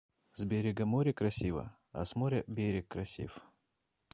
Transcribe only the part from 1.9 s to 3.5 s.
а с моря- берег красив.